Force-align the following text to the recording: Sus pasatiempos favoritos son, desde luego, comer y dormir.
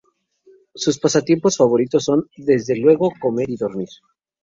Sus 0.73 0.97
pasatiempos 0.99 1.57
favoritos 1.57 2.05
son, 2.05 2.27
desde 2.35 2.75
luego, 2.75 3.11
comer 3.21 3.51
y 3.51 3.57
dormir. 3.57 3.89